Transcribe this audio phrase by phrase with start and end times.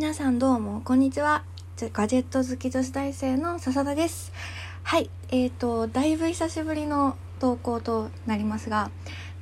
[0.00, 1.44] 皆さんどうもこんにちは。
[1.92, 4.32] ガジェット好き女子大生の笹田です。
[4.82, 8.90] はいえーとだいぶ久しぶりの投稿となりますが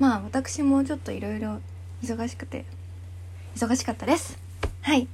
[0.00, 1.60] まあ私もちょっといろいろ
[2.02, 2.64] 忙しくて
[3.54, 4.36] 忙しかったです。
[4.80, 5.06] はい。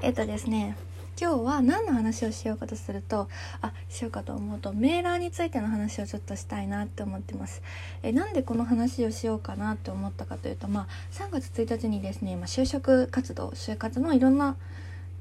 [0.00, 0.74] えっ、ー、とですね
[1.20, 3.28] 今日は何の話をしようかとすると
[3.60, 7.62] あしようかと思うとメーラーについての話をちょっとしたいなって思ってます
[8.02, 14.56] えなんでこの話をしようかなって思ったかというとまあ3月1日にですね、まあ、就職活動就活のいろんな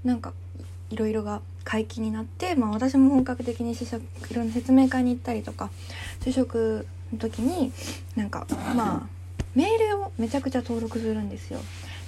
[0.04, 0.34] なんか
[0.90, 5.70] いろいろが解禁になって、まあ、私も本格的に就職いろんな説明会に行ったりとか
[6.22, 7.72] 就職の時に
[8.16, 9.22] なんかまあ
[9.56, 11.60] メールをめちゃくちゃ登録するんですよ。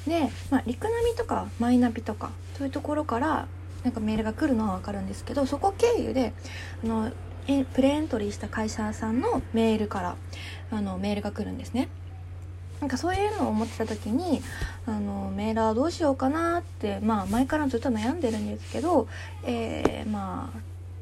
[0.07, 3.47] で、まあ、リクナビとかマイナビとかそういうところから
[3.83, 6.33] なんかメールが来るのは分かるんですけどそこ経由で
[6.83, 7.11] あの
[7.47, 10.15] えプレエントリーした会社さんのメールから
[10.71, 11.89] あのメールが来るんですね。
[12.79, 14.41] なんかそういうのを思ってた時に
[14.85, 19.07] あのメーラーどうしようかなって、まあ、前からずっと悩んでるんですけど、
[19.45, 20.59] えー、まあ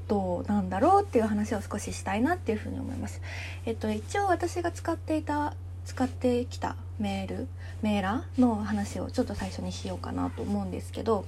[0.07, 3.21] どうなんだろうっていう話を少ししたいなっていうふうに思います。
[3.65, 7.47] えっと、一応私が使っていた使ってきたメール
[7.81, 11.25] メーラーの話をちょっと最初にしようかなと思うんですけど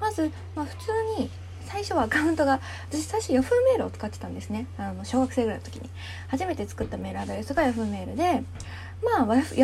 [0.00, 1.30] まず、まあ、普通に
[1.64, 4.66] 最初はアカウントが私最初 Yahoo メールを使ってたんですね。
[4.76, 5.88] あの小学生ぐらいの時に。
[6.28, 8.42] 初めて作ったメールアドレスが Yahoo メールで
[9.02, 9.54] まあ Yahoo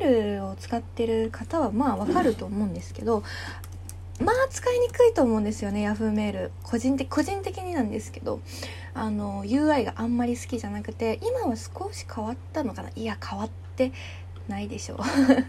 [0.00, 3.22] メールを使ってる方はまあわかると思うんですけど
[4.20, 6.52] まあ使いにくいと思うんですよね Yahoo メール。
[6.62, 8.40] 個人的個人的になんですけど。
[8.98, 12.90] あの UI があんまり好きじゃなくて今は少し変わったのかな？
[12.96, 13.92] いや変わって
[14.48, 14.98] ないでしょう。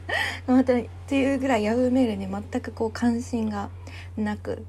[0.52, 3.72] またっていうぐらい Yahoo メールに全くこう関心が
[4.16, 4.66] なく。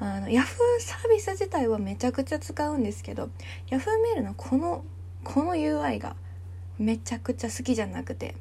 [0.00, 0.44] あの Yahoo
[0.80, 3.28] サービス自体はめちゃくちゃ使うんですけど
[3.68, 4.82] Yahoo メールのこの
[5.24, 6.16] この UI が
[6.78, 8.34] めちゃくちゃ好きじゃなくて。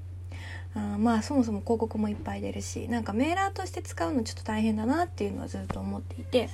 [0.75, 6.49] あまあそもそも広告もいっぱい出るしなんかメーラーとして使うのちょっと大変だなっていうのはずっと思っていて。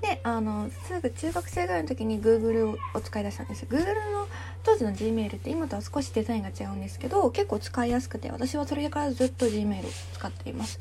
[0.00, 3.62] であのすぐ中学生ぐらいの時に Google を使い出したんです。
[3.62, 4.28] よ Google の
[4.62, 10.78] 当時の Gmail って今とは少しデザインが違うんですけど結構使いやすくて私はそれからずっと Gmail を使っています。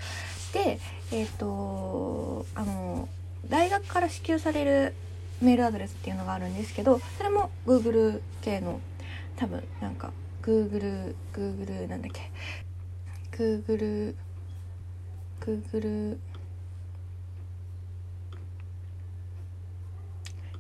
[0.54, 0.80] で
[1.12, 3.08] えっ、ー、とあの
[3.48, 4.94] 大学から支給される
[5.42, 8.80] メールアドレスっていうのがあるんですけどそれも Google 系の
[9.38, 10.12] 多分なんか
[10.46, 12.32] Google Google なんだっけ
[13.32, 14.14] Google
[15.42, 16.20] Google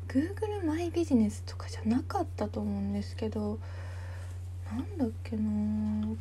[0.07, 3.59] Google マイビジネスとかじゃなかったと思うんですけど
[4.71, 5.43] なんだっけな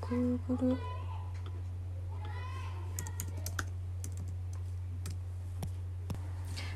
[0.02, 0.76] Google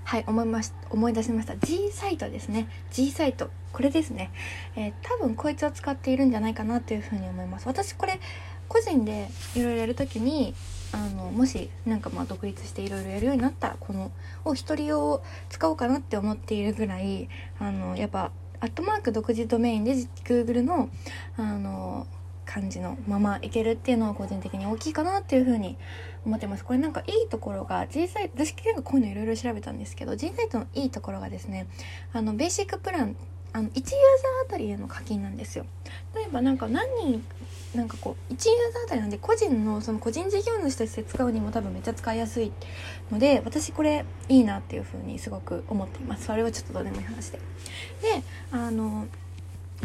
[0.08, 1.54] はい思いまし思い出しました。
[1.58, 2.66] G サイトですね。
[2.90, 3.50] G サイト。
[3.74, 4.30] これですね、
[4.74, 7.68] えー、多分こいつを使っているんじゃないかなというふうに思います。
[7.68, 8.18] 私これ
[8.68, 10.54] 個人でいろいろやるときに
[10.92, 14.10] あのもしなんかまあ独立していろいろやるようになったらこの
[14.46, 18.30] を一人用を使おうかなって思っているぐらいあのやっぱ
[18.60, 19.92] アットマーク独自ドメインで
[20.24, 20.88] Google の
[21.36, 22.06] あの
[22.48, 25.76] 感じのままいけるっていうのは個人的に大きいかなっていうふうに
[26.24, 26.64] 思ってます。
[26.64, 31.66] これなんかいいところが G サイト、私結構こういうのいろいろ調べたんですけど G サイトのいいところがですね
[32.12, 33.16] あのベーシックプラン
[33.52, 33.96] あの1ユーザー
[34.46, 35.66] あたりへの課金なんですよ。
[36.14, 37.24] 例えばなんか何人
[37.74, 42.50] なんかこう1ユーザーあたりなんで個人のその個人事業主として使うにも多分めっちゃ使いやすい
[43.10, 46.26] ので私これいいなっていうふうにすごく思っています。
[46.26, 47.38] それはちょっとどうでもいい話で。
[47.38, 48.22] で
[48.52, 49.06] あの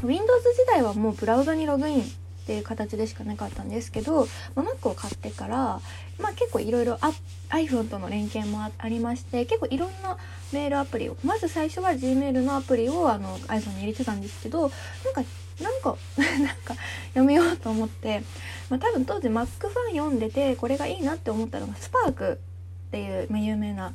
[0.01, 5.79] Windows 時代はもうブラウザにログインっていう形でしかなかったんですけど、まあ、Mac を買ってから、
[6.19, 6.99] まあ、結構いろいろ
[7.49, 10.17] iPhone との連携もありまして結構いろんな
[10.51, 15.23] メールアプリをまず最初は Gmail のアプリをあの iPhone に入れてたんですけどなんか
[15.61, 15.97] なんか
[16.43, 16.75] なんか
[17.13, 18.23] やめようと思って、
[18.69, 22.37] まあ、多分当時 Mac ファン読んでてこれがいいなって思ったのが Spark っ
[22.91, 23.93] ていう、ま、有名な、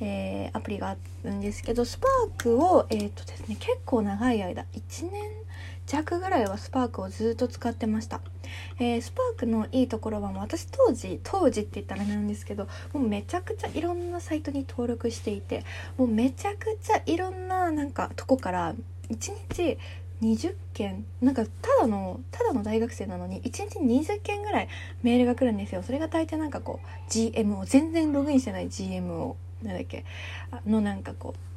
[0.00, 5.39] えー、アプリがあるんですけど Spark をえっ、ー、とですね結構長い間1年
[5.90, 8.20] 弱ぐらいはスパークをずっと使ってました、
[8.78, 15.64] えー、スパークのいいところはもう私当時当時って言ったらなんですけどもうめちゃくちゃいろんなサイトに登録していて
[15.98, 18.74] もうめちゃくちゃいろんななんかとこから
[19.10, 19.78] 1日
[20.22, 21.50] 20件なんかた
[21.80, 24.68] だのただの大学生なのに1日20件ぐらい
[25.02, 25.82] メールが来るんですよ。
[25.82, 30.04] それが大抵なんかこう GM を全然ログインしてない GM をなんだっけ
[30.50, 31.49] あのなんかこう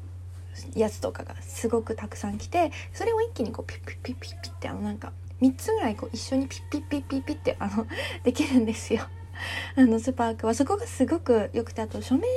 [0.76, 5.12] やつとかがすごくたくさん来てそれを一気にこうピッピッピッピッピッってあのなんか
[5.42, 7.86] 3つぐらいこう一緒にピッピッピッピッピッってあの
[8.24, 9.04] できるんですよ。
[9.76, 12.28] あのスパークはそこがすごく良くてあと署名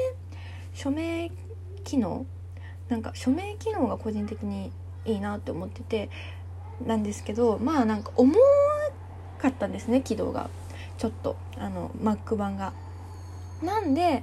[0.73, 1.31] 署名
[1.85, 2.27] 機能？
[2.89, 4.73] なんか署名機能が個人的に
[5.05, 6.11] いいなって思ってて
[6.85, 8.35] なんですけどまあなんか重
[9.39, 10.51] かったんですね起動が。
[10.99, 12.73] ちょっとあの Mac 版が。
[13.63, 14.23] なんで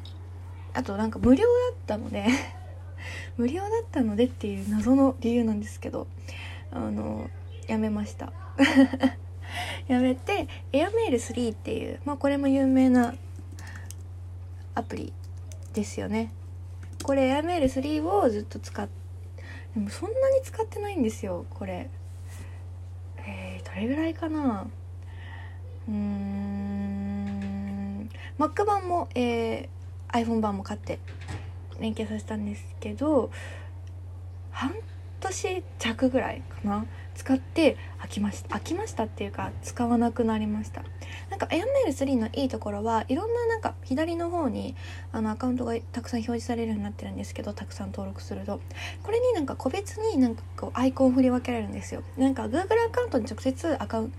[0.73, 2.25] あとなんか無料だったので
[3.37, 6.07] 無料だったのでっていう謎の理由なんですけど
[6.71, 7.29] あの
[7.67, 8.31] やめました。
[9.87, 13.13] やめてエアメール3っていう、まあ、これも有名な
[14.73, 15.13] アプリ
[15.73, 16.31] ですよね。
[17.03, 18.87] これエアメール3をずっと使っ
[19.73, 21.89] でもそんなに使ってないんですよこれ。
[23.25, 24.67] えー、どれぐらいかな。
[25.87, 28.09] うーん。
[28.37, 29.67] Mac 版も、えー、
[30.11, 30.99] iPhone 版も買って。
[31.79, 33.31] 連携させたんですけど
[34.51, 34.73] 半
[35.19, 36.85] 年弱ぐらいかな
[37.15, 40.83] 使って飽きました飽きましたっていうか使わなくなりました。
[41.29, 44.75] なんか AirMail3 のいいところはいろんななんか左の方に
[45.11, 48.59] あのアカウントがたくさん表示されるようになってるんですけどたくさん登録すると。
[49.03, 52.03] これになんか個別になんかこうアイコンを振り分けられるんですよ。
[52.17, 54.13] なんか Google アカウントに直接アカウン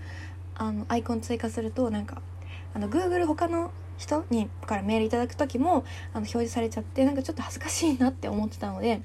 [0.55, 2.21] あのアイコン追加するとなんか
[2.73, 5.83] あの Google 他の人にからメールいただく時もあの
[6.19, 9.01] 表示されちゃってなんかちょっと恥ずかしいなって思ってたので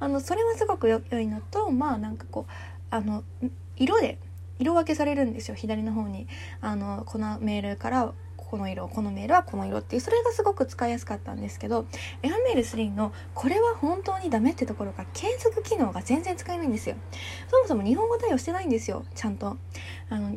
[0.00, 2.52] あのそれはすごく良いのとまあなんかこう
[2.90, 3.24] あの
[3.76, 4.18] 色で
[4.58, 6.28] 色分けされるんですよ左の方に。
[6.60, 11.86] あのこのメールからこの色このメールはこの色っていうそれがすごく使いやすかったんですけど
[12.22, 16.94] エアメール3のこれは本当にダメってところが検索機能が全然使えないんですよ。
[17.48, 19.56] そもそも日本語対応してないんですよちゃんと。
[20.08, 20.36] あの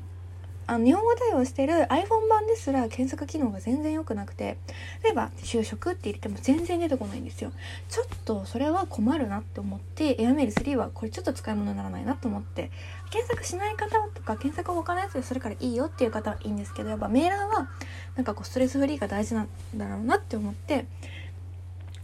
[0.68, 4.58] あの日本語対応してる iPhone 版ですら検索機能が全然良くなくて
[5.02, 7.54] 例えば就職って入れても全然出てこないんですよ。
[7.90, 12.70] ちょっとそれは困るなって思ってエアメール3はこれちょっと使い物にならないなと思って
[13.10, 17.70] 検索しない方とか検索他のやつでそれからいいよっていう方はいいんですけどやっぱメーラーは
[18.16, 20.86] なんかこうストレスフリーが大事なんだろうなって思って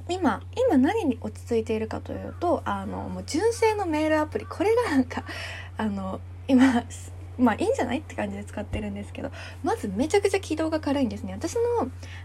[0.09, 4.45] 今今何に落ち着いているかというとあのもう純正のメールアプリ。
[4.45, 5.23] これがなんか
[5.77, 6.83] あの今
[7.37, 7.99] まあいいんじゃない？
[7.99, 9.31] って感じで使ってるんですけど
[9.63, 11.33] まずめちゃくちゃ起動が軽いんですね。
[11.33, 11.61] 私の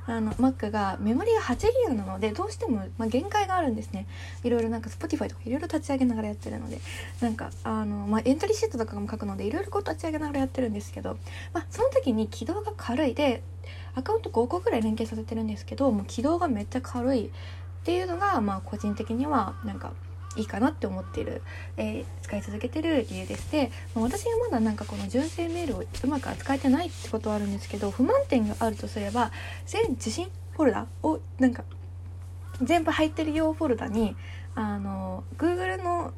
[0.07, 4.07] あの Mac がメモリが8ギガなのでどうしても、まあ、限界があるんですね。
[4.45, 6.79] いろいろなんか Spotify とかいろいろ立ち上げながらやってるので
[7.21, 11.19] なんかあの、まあ、エントリーシートとかも書くのでいろいろこう立ち上げながらやってるんですけど、
[11.53, 13.43] まあ、その時に起動が軽いで
[13.95, 17.31] アカウント5個ぐらい連携させてるんですけどもう起動がめっちゃ軽いっ
[17.85, 19.93] ていうのがまあ個人的にはなんか
[20.39, 21.43] いいかなって思っている、
[21.77, 29.33] えー、使い続けてる理由でして私がまだなんかこの純正メールをうまく扱えてないってことはあるんですけど不満点があるとすれば
[29.67, 31.65] 全受信フォルダをなんか
[32.63, 34.17] 全部入ってる用フォルダに
[34.55, 36.13] あの Google の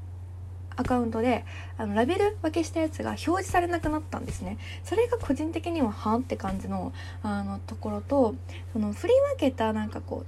[0.76, 1.44] アカウントで
[1.76, 4.56] あのラベル分けしたやつが表示されなくなったんですね。
[4.82, 8.34] それが個人的にははんって感じのあのところと
[8.72, 10.24] その振り分けたなんかこ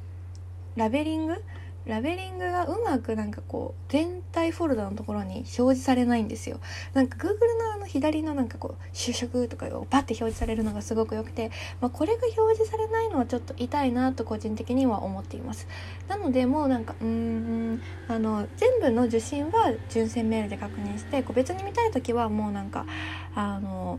[0.76, 1.42] うラベリング
[1.86, 6.60] ラベリングがうまくなんかこう全体フォルダのところに表示されないんですよ。
[6.94, 11.50] なんか Google のあの左のなんかこう就職とかをパッて表示されるのがすごく良くて、
[11.80, 15.66] まあ、これが表示されないのはちょっと痛いなと個人的には思っています。
[16.08, 22.86] なのでもうなんかうんあの全部の受信は純正メールで確認して個別に見たい時はもうなんか
[23.34, 23.98] あの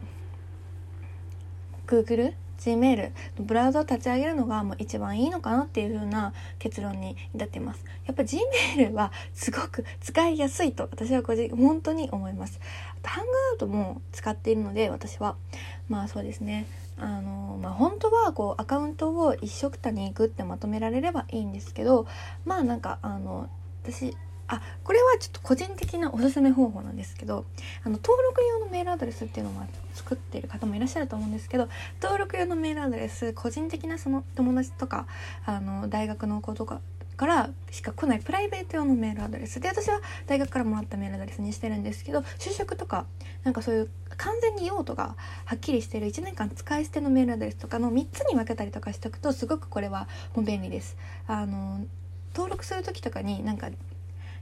[1.85, 2.33] Google
[2.63, 7.83] Gmail のブラウザを立ち上げるのがもう一番いいのかなっていう風な結論に至っています。
[8.05, 12.59] やっぱ Gmail はすごく 使いやすいと私は個人本当に思います。
[13.03, 15.35] ハングアウトも使っているので私は
[15.89, 16.65] まあそうですね
[16.97, 22.07] あのまあ本当はこうアカウントを一緒くたにグってまとめられればいいんですけど
[22.45, 23.49] まあなんかあの
[23.83, 24.15] 私
[24.47, 27.45] あこれはちょっと個人的なおすすめ方法なんですけど
[27.83, 29.53] あの登録用のメールアドレスっていうのを
[29.93, 31.69] 作っている方もいらっしゃると思うんですけど
[32.01, 35.07] 登録用のメールアドレス個人的なその友達とか
[35.45, 36.81] あの大学の子とか
[37.15, 43.05] からしか来ないプライベート用のメールアドレスで私は大学からもらったメールアドレスにしてるんですけど就職とか
[43.43, 50.97] なんかそういう完全に用途がはっきりしてる1年間使い捨てのメールアドレスとかの3つに分けたりとかしておくとすごくこれはもう便利です。
[51.27, 51.85] あの
[52.35, 53.69] 登録する時とかになんか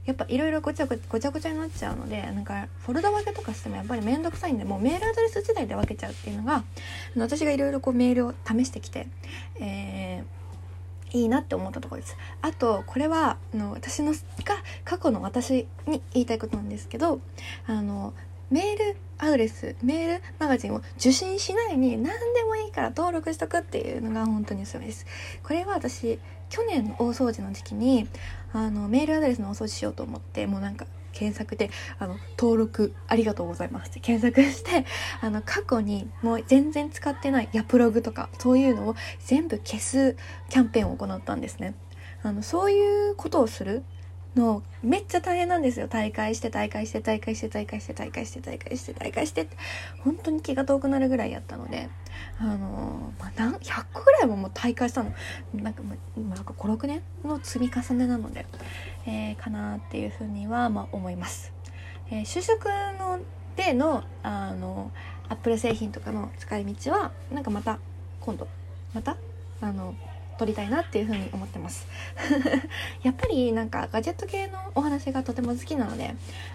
[0.04, 6.64] やっぱいろいろごちゃごちゃごちゃになっちゃうのでなんかフォルダ分けとかしてもやっぱり面倒くさいんでもうメールアドレス自体で分けちゃうっていうのが
[7.16, 9.06] 私がいろいろこうメールを試してきて、
[9.60, 12.16] えー、いいなって思ったところです。
[12.40, 14.18] あとこれはあの私のが
[14.84, 17.20] 過去の私に言いたいことなんですけど
[17.66, 18.12] あの
[18.52, 25.06] メールアドレスメールマガジンを受信しないに何でもいいから登録しとくっていうのが本当におすすめです。
[25.42, 26.18] これは私
[26.50, 28.06] 去年の大掃除の時期に
[28.52, 34.84] あのメールアドレスのお掃除しようと思ってもうなんか検索であの登録ありがとうございますって検索して
[35.22, 40.16] あの過去にもう全然使ってないヤプログとかそういうのを全部消す
[40.50, 41.74] キャンペーンを行ったんですね。
[42.22, 43.82] あのそういうことをする
[44.36, 45.88] のめっちゃ大変なんですよ。
[45.88, 49.56] 大会して大会して大会して大会して大会して大会して大会してって。
[50.04, 51.88] 本当に気が遠くなるぐらいやったので。
[52.38, 55.12] あのまあ、何100個ぐらいももう大会したの。
[55.54, 55.82] なんか
[56.16, 58.46] 今なんか56年の積み重ねなので、
[59.06, 61.52] えー、かなっていうふうにはまあ思います。
[62.10, 62.66] えー、就職
[62.98, 63.20] の
[63.56, 64.90] でのあの
[65.28, 67.78] アップル製品とかの使い道はなんかまた
[68.20, 68.48] 今度
[68.92, 69.16] また
[69.60, 69.94] あの
[70.38, 71.86] 撮りたいなっていうふに思ってます。
[73.02, 76.14] やっぱりなんかガジェット系のお話がとても好きなので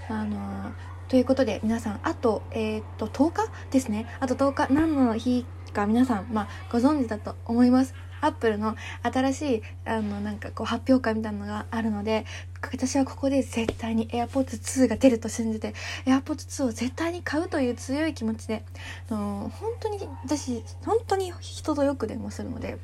[0.09, 0.71] あの
[1.07, 4.07] ということで皆さんあとえっ、と10日ですね。
[4.19, 7.93] あと10日何の日か皆さんまあご存知だと思います。
[8.21, 12.25] アップルの新しいあのなんかこう発表会みたいなのがあるので
[12.61, 15.73] 私はここで絶対に AirPods 2が出ると信じて
[16.05, 18.63] AirPods 2を絶対に買うという強い気持ちで
[19.09, 22.77] あの本当に私本当に人とよく電話するので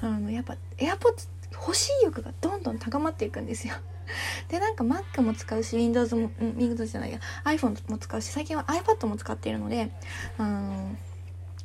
[0.00, 3.74] あのやっぱ AirPods 欲しい欲がどんどん高まっていくんですよ。
[4.48, 9.90] でなんか Mac も使うし Windows も Windows じゃないや iPhone も使うし最近は iPad も使っているので
[10.38, 10.96] あの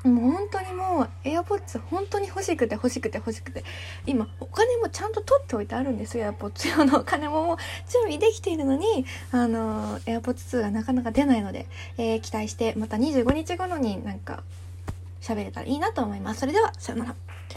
[0.03, 3.63] もう本当にもう AirPods 本当に欲しくて欲しくて欲しくて。
[4.05, 7.57] 今お金もちゃんと取っておいてあるんですよ AirPods 用のお金ももう
[7.89, 11.67] 準備できているのにあの AirPods 2がなかなか出ないので、
[11.97, 14.43] えー、期待してまた25日頃になんか
[15.21, 16.41] 喋れたらいいなと思います。
[16.41, 17.15] それではさよなら。